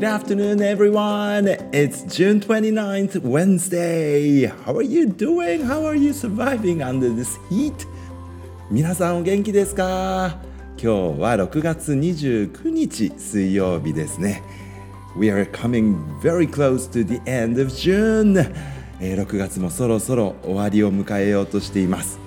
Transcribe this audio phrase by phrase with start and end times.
[0.00, 1.46] Good afternoon, everyone.
[1.74, 4.46] It's June 29th, Wednesday.
[4.46, 5.60] How are you doing?
[5.60, 7.86] How are you surviving under this heat?
[8.70, 10.38] 皆さんお元気ですか
[10.82, 14.42] 今日は6月29日水曜日ですね。
[15.18, 18.50] We are coming very close to the end of June.
[19.00, 22.18] えー6月もそろそろ終わりを迎えようとしています。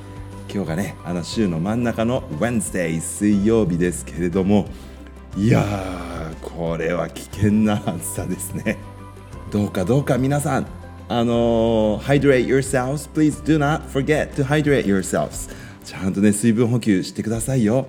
[0.48, 4.68] 今日がね、あの週の真ん中の Wednesday 水曜日ですけれども、
[5.36, 6.03] いやー、
[6.56, 8.78] これは危険な暑さですね。
[9.52, 10.68] どうかどうか皆さん、
[11.10, 13.10] あのー hydrate yourselves.
[13.14, 15.50] Please do not forget to hydrate yourselves.
[15.84, 17.88] ちゃんとね、水分補給してくださいよ。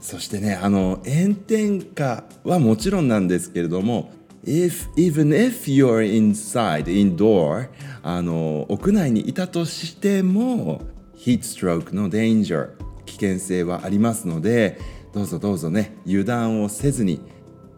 [0.00, 4.12] そしてね、あの、炎天下はもちろんなんですけれども、
[4.44, 7.68] if, even if you're inside, indoor,
[8.02, 10.82] あの、屋内にいたとしても、
[11.16, 12.70] heat stroke の danger、
[13.04, 14.78] 危険性はありますので、
[15.12, 17.20] どうぞどうぞね、油断をせずに、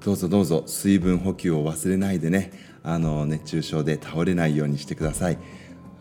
[0.04, 5.38] どうぞどうぞ水分補給を忘れないでね、あの、熱中症で倒れないようにしてください。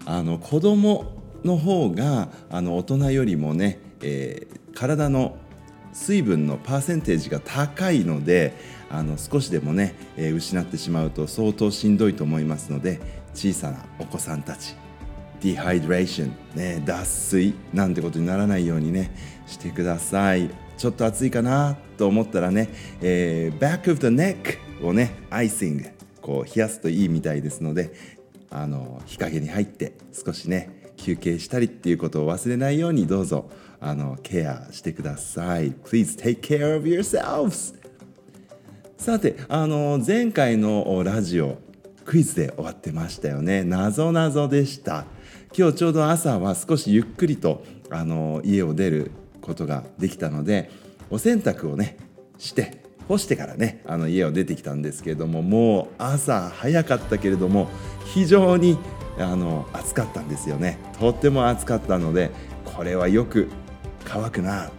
[0.06, 1.14] あの、子供
[1.44, 5.38] の方が、あの、大人よりもね、えー体の
[5.94, 8.54] 水分のパーセンテージが高いので
[8.90, 13.00] あの少しでもね、えー失ってしまうと相当しんどいと思いますので
[13.34, 14.76] 小さなお子さんたち
[15.42, 19.12] ディハイドレーション、ね、脱水なんてことにならないようにね
[19.48, 20.50] してください
[20.82, 22.68] ちょっと暑いかなと思ったらね、
[23.04, 25.90] えー、back of the neck をねアイシング
[26.24, 27.94] こう冷やすといいみたいですので
[28.50, 33.48] あの日陰に入って少しね休憩したりっていうことを忘れないようにどうぞ
[33.80, 35.72] あのケアしてください。
[35.72, 37.76] Please take care of yourselves!
[38.98, 41.60] さてあの前回のラジオ
[42.06, 43.64] クイズで終わってましたよね。
[43.64, 45.06] なぞなぞでした。
[45.56, 50.70] 今日ちょうど朝は少しゆっくりとあの家を出ることができたので
[51.10, 51.98] お洗濯をね
[52.38, 57.68] して干してからねあの家を出てきたんですけれどももう朝早かったけれども
[58.06, 58.78] 非常に
[59.20, 60.78] あの暑かったんですよね。
[61.00, 62.32] とっても暑かったので
[62.64, 63.50] これはよく
[64.06, 64.72] 乾くなっ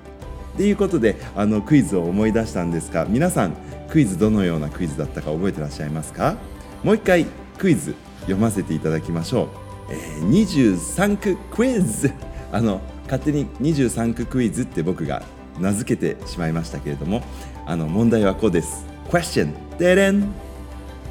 [0.56, 3.54] ていうことであのクイズを思い出したんですが皆さん
[3.90, 6.36] クイズどのようなクイズだったか覚えてらっしゃいますか？
[6.82, 7.26] もう一回
[7.58, 9.48] クイズ読ませていただきましょう、
[9.90, 12.12] えー23区クイズ。
[12.50, 12.80] あの
[13.12, 15.22] 勝手に23区クイズって僕が
[15.60, 17.22] 名付けてしまいましたけれども
[17.66, 18.86] あの問題はこうです。
[19.10, 20.32] Question でれん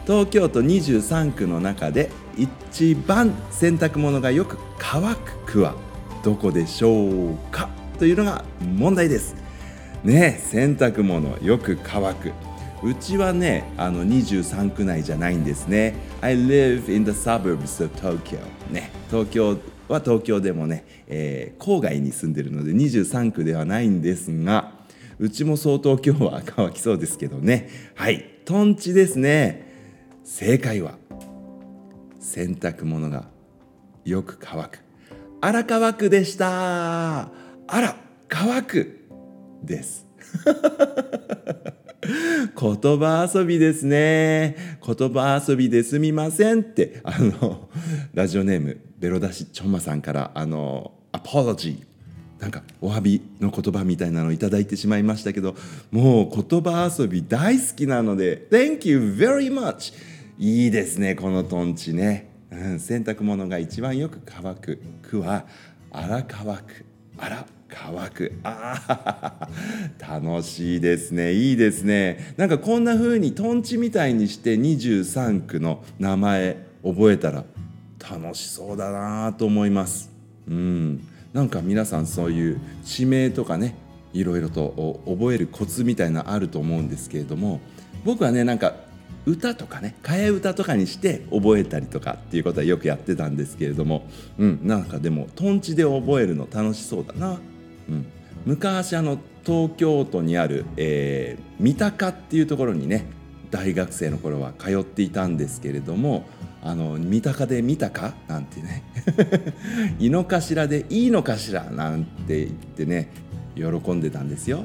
[0.07, 5.75] 東京都23区の中で一番洗濯物がよく乾く区は
[6.23, 7.69] どこでしょうか
[7.99, 9.35] というのが問題です。
[10.03, 12.31] ね洗濯物よく乾く。
[12.81, 15.93] うちはねあの23区内じゃないんですね。
[16.21, 18.39] I live in the suburbs of Tokyo
[18.71, 19.55] ね東京
[19.91, 24.73] は東京でもね、えー郊外に住んでるので23区ではないんですが
[25.19, 27.69] うちも相当今日は乾きそうですけどね。
[27.93, 29.69] はいトンチですね。
[30.23, 30.95] 正解は
[32.19, 33.25] 洗濯物が
[34.03, 34.79] よく乾く。
[35.41, 37.21] 荒乾くでした。
[37.23, 37.31] あ
[37.69, 37.95] ら
[38.27, 39.07] 乾く
[39.63, 40.07] です。
[42.59, 44.55] 言葉遊びですね。
[44.85, 46.99] 言葉遊びですみませんって。
[47.03, 47.69] あの
[48.13, 51.91] ラジオネームベロダシチョンマさんからあのアポロジー
[52.41, 55.55] なんかお詫びの言葉みたいなのをいただいてしまいましたけど
[55.91, 59.93] もう言葉遊び大好きなので Thank you very much
[60.39, 64.81] いいですねこのトンチね、うん、洗濯物が一番よく乾く。
[65.03, 65.45] 句は
[65.91, 66.90] 荒乾く。
[67.21, 68.39] 荒乾く。
[68.43, 69.47] あ
[69.99, 71.33] 楽しいですね。
[71.33, 72.33] いいですね。
[72.35, 77.45] なんかこんな風にトンチみたいにして23区の名前覚えたら
[77.99, 80.11] 楽しそうだなと思います。
[80.47, 81.07] うん。
[81.31, 83.75] なんか皆さんそういう地名とかね
[84.13, 87.61] いろいろと覚えるコツみたいなあると思うんですけれども
[88.03, 88.73] 僕はねなんか
[89.25, 97.39] 歌とかね替え歌とかにして覚えたりとかっていうことはよくやってたんですけれどもうんなんかでもトンチで覚えるの楽しそうだな、
[97.89, 98.05] うん、
[98.45, 103.05] 昔あの東京都にある、えー三鷹っていうところにね
[103.51, 106.25] 大学生の頃は通っていたんですけれども
[106.63, 108.83] あの三鷹で見たかなんてね。
[109.99, 111.65] 井の頭でいいのかしら？
[111.65, 113.09] なんて言ってね
[113.55, 114.63] 喜んでたんですよ。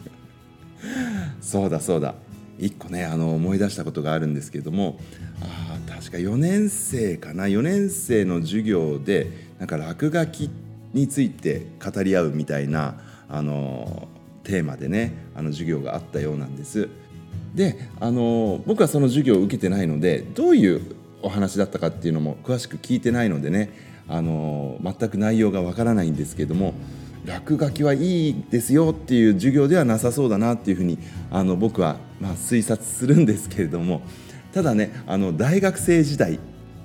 [1.40, 2.14] そうだそうだ。
[2.60, 4.98] 一個ねあの思い出したことがあるんですけれども
[5.42, 10.50] あ確か4年生かな4年生の授業でなんか落書き
[10.92, 14.08] について語り合うみたいなあの
[14.44, 16.88] テーマでねあの授業があったようなんです。
[17.54, 23.72] であの僕はその授業を受けてないのでどういうお話だったかっていうのも詳しく聞いてないのでね
[24.08, 26.74] あの全く内容がわからないんですけども
[27.24, 30.98] 落書きはいいですよっていう授業ではなさそうだなっていうふうに
[31.30, 34.02] あの僕はまあ、推察するんですけれども
[34.52, 36.38] ただねあの大学生時代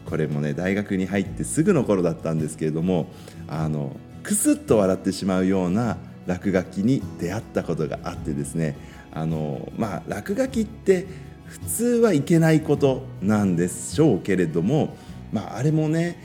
[0.06, 3.08] これもね大学に入ってすぐの頃だったんですけれども
[3.48, 8.78] あのクスッと笑ってしまうような落書きに出会ったことがあってですね
[9.12, 11.06] あのまあ落書きって
[11.46, 14.96] 普通はいけないことなんでしょうけれども、
[15.32, 16.22] まあ、あれもね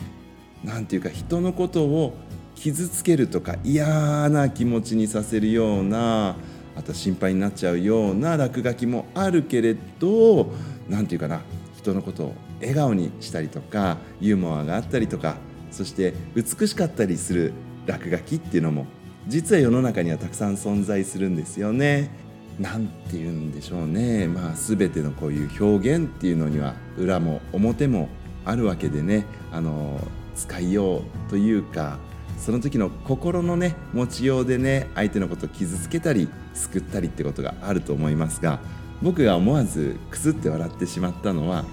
[0.65, 2.15] 何て言うか人のことを
[2.55, 6.37] 傷つけるとか嫌な気持ちにさせるような
[6.76, 10.52] あと心配になっちゃうような落書きもあるけれど
[10.88, 11.43] 何て言うかな
[11.76, 15.37] 人のことを笑顔にしたりとかユーモアがあったりとか
[15.70, 17.52] そして美しかったりする
[17.87, 18.87] 落書きっていうのも
[19.26, 22.11] 実は世の中にはたくさん存在するんですよね。
[22.58, 28.11] なんて言うんでしょうね、まあ、全てのこういう表現っていうのには裏も表も
[28.44, 29.99] あるわけでねあの
[30.37, 31.99] 使いようというか
[32.41, 38.61] その時の心のね持ちようでね相手のことを傷つけたり救ったりってことがあると思いますが
[39.03, 41.65] 僕が思わずくすって笑ってしまったのは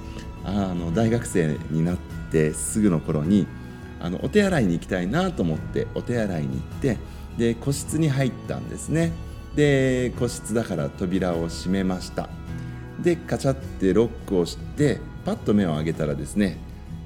[0.43, 1.97] あの大学生になっ
[2.31, 3.47] てすぐの頃に
[3.99, 6.97] あのお手洗いに行きたいなと思ってお手洗いに行って
[7.37, 9.11] で個室に入ったんですね。
[9.55, 12.29] で個室だから扉を閉めました。
[12.99, 16.57] でカチャってロックをしてパッと目を上げたらですね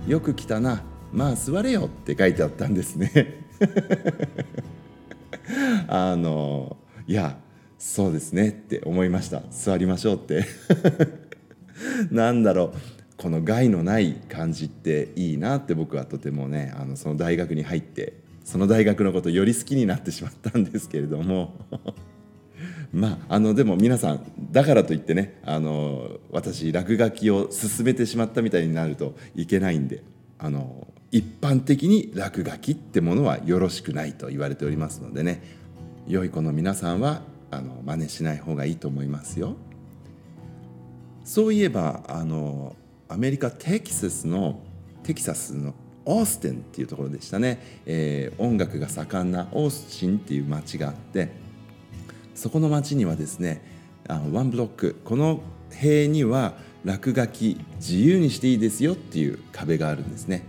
[0.07, 3.40] よく来たなまあ座れよって書いてあったんですね。
[5.87, 6.77] あの
[7.07, 7.37] いや
[7.77, 9.41] そうですねって思いました。
[9.49, 10.45] 座りましょうって。
[12.11, 12.77] なんだろう。
[13.17, 18.13] この害のない感じっていいなって僕はとてもねあのその大学に入って
[18.43, 21.53] その大学のことより好きになってしまったんですけれども。
[22.93, 30.03] まあ、あのでも皆さんだからといってねあの私落書きを進めてしまったみたいになるといけないんで
[30.37, 35.43] あの一般的に落書きってものはよろしくないと言われておりますのでね
[36.07, 37.21] 良い子の皆さんは
[37.51, 39.55] あの真似しない方がいいと思いますよ。
[41.23, 42.75] そういえばあの
[43.07, 44.59] アメリカテキサスの
[45.03, 45.73] テキサスの
[46.05, 51.29] オースティンっていうところでしたね、えー、音楽が盛んなオースチンっていう町があって
[52.33, 53.61] そこの町にはですね
[54.07, 56.53] あのワンブロックこの塀には
[56.83, 60.43] 落書き自由にしていいですよっていう壁があるんですね。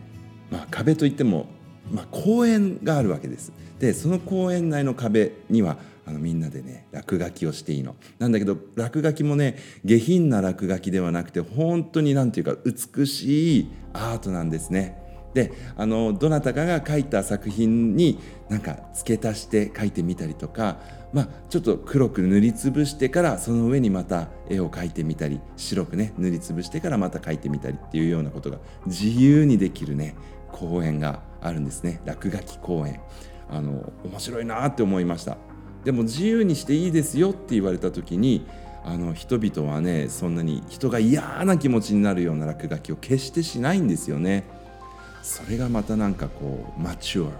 [0.52, 1.46] まあ、壁といっても、
[1.90, 3.52] まあ、公園があるわけです。
[3.80, 7.96] でその公園内の壁にはあのみんなでね落書きをしていいの。
[8.18, 15.02] なんだけど落書きもね下品な落書きではなくて本当に何て言うか美しいアートなんですね。
[15.34, 18.18] であのどなたかが描いた作品に
[18.48, 20.76] なんか付け足して描いてみたりとか、
[21.12, 30.14] まあ、ちょっと黒く塗りつぶしてからその上にまた絵を描いてみたり白くね塗りつぶしてからまた描いてみたりっていうようなことが自由にできるね
[30.52, 33.00] 公園があるんですね落書き公園
[33.50, 35.36] あの面白いなって思いました
[35.84, 38.46] でも自由にしていいですよって言われた時に
[38.84, 44.44] あの人々はねそんなに人が嫌な気持ちになるような落書きを決してしないんですよね。
[45.22, 47.30] それがまたなんかこうマチュア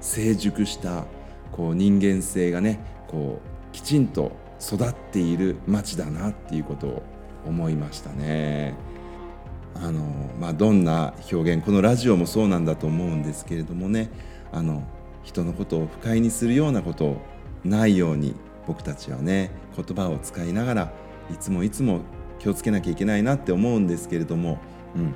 [0.00, 1.04] 成熟した
[1.52, 7.02] こう人間性がねこうきちんと育っている街だなっていうことを
[7.46, 8.74] 思いましたね。
[9.74, 10.02] あの
[10.38, 14.10] まあ、どんな表現このラジオもそうなんだと思うんですけれどもね
[14.52, 14.82] あの
[15.22, 17.22] 人のことを不快にするようなことを
[17.64, 18.34] ないように
[18.66, 20.92] 僕たちはね言葉を使いながら
[21.32, 22.00] いつもいつも
[22.38, 24.58] 気をつけなきゃいけないなって思うんですけれども、
[24.96, 25.14] うん、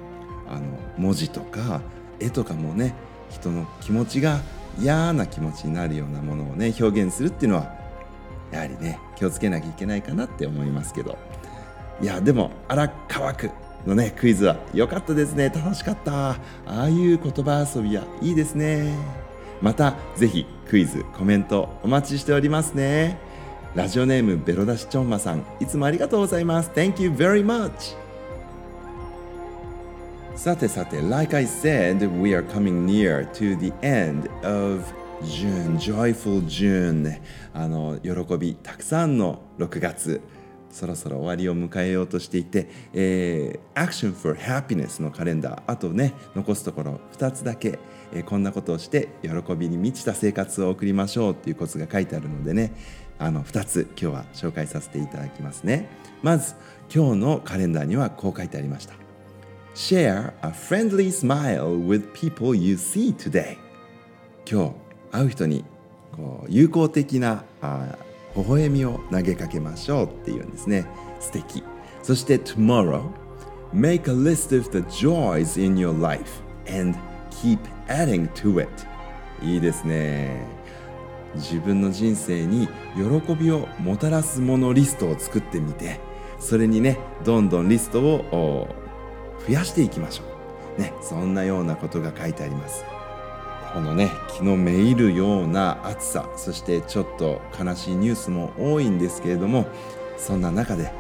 [0.49, 0.67] あの
[0.99, 1.81] 文字とか
[2.21, 2.95] 絵とかもね
[3.31, 4.41] 人の気持ちが
[4.79, 7.75] 嫌な気持ちになるようなものをね表現するっていうのは
[8.53, 11.19] やはりね気をつけなきゃいけないかなって思いますけど。
[12.03, 13.51] いやでも荒川区
[13.87, 15.51] のねクイズは良かったですね。
[15.55, 16.31] 楽しかった。
[16.31, 18.95] ああいう言葉遊びはいいですね。
[19.61, 23.19] またぜひクイズコメントお待ちしておりますね。
[23.75, 25.45] ラジオネームベロダシチョンマさん。
[25.61, 26.71] いつもありがとうございます。
[26.75, 27.97] Thank you very much.
[30.37, 34.85] さてさて、like I said, we are coming near to the end of
[35.23, 37.21] June, joyful June.
[37.53, 40.21] あの、喜びたくさんの6月。
[40.75, 47.79] そろそろ終わりを迎えようとしていて、えー、Action for Happiness のカレンダー、あとね、残すところ2つだけ、
[48.13, 52.73] えー、こんなことをして喜びに満ちた生活を送りましょうっていうコツが書いてあるのでね、
[53.21, 55.89] あの2つ今日は紹介させていただきますね。
[56.23, 56.57] まず、
[56.93, 58.95] 今日のカレンダーにはこう書いてありました。
[59.77, 63.57] Share a friendly smile with people you see today
[64.49, 64.75] 今日
[65.11, 65.65] 会う人に
[66.13, 67.97] こう友好的なあ
[68.37, 70.87] 微笑みを投げかけましょうっていうんですね。
[71.21, 71.63] 素敵。
[72.03, 73.03] そして tomorrow
[73.73, 76.99] make a list of the joys in your life and
[77.31, 78.69] keep adding to it.
[79.43, 80.47] いいですね。
[81.35, 85.99] 自分の人生に喜びをもたらすものリストを作ってみて
[86.39, 88.69] それにねどんどんリストを
[89.47, 90.25] 増やしていきましょ
[90.79, 90.81] う。
[90.81, 92.85] ねそんなようなことが書いてあります。
[93.75, 99.67] このね気のめいるような暑さそしてちょっと悲しいニュースも多いんですけれども
[100.17, 100.93] そんな中で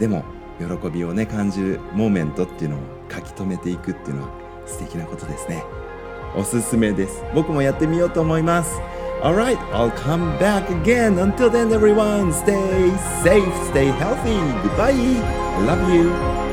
[0.00, 0.24] でも
[0.58, 2.80] 喜びをね感じるモーメントっていうのを
[3.12, 4.30] 書き留めていくっていうのは
[4.64, 5.62] 素敵なことですね
[6.34, 8.80] おすすめです僕もやってみようと思います
[9.22, 11.18] Alright, I'll come back again.
[11.18, 12.94] Until then, everyone, stay
[13.24, 14.36] safe, stay healthy.
[14.62, 14.92] Goodbye.
[14.92, 16.45] I love you.